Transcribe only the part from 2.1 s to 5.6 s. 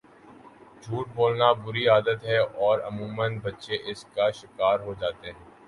ہے اور عموماً بچے اس کا شکار ہوجاتے ہیں